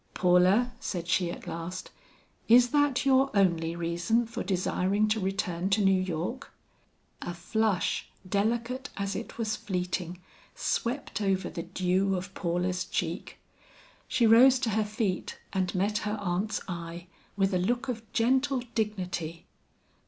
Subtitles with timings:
[0.15, 1.91] "Paula," said she at last,
[2.47, 6.51] "is that your only reason for desiring to return to New York?"
[7.21, 10.19] A flush, delicate as it was fleeting,
[10.55, 13.37] swept over the dew of Paula's cheek.
[14.07, 17.05] She rose to her feet and met her aunt's eye,
[17.37, 19.45] with a look of gentle dignity.